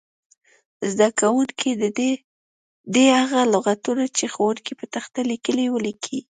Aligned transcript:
زده 0.91 1.07
کوونکي 1.19 1.69
دې 2.93 3.05
هغه 3.19 3.41
لغتونه 3.53 4.03
چې 4.17 4.25
ښوونکی 4.33 4.73
په 4.79 4.85
تخته 4.93 5.19
لیکي 5.29 5.65
ولیکي. 5.71 6.19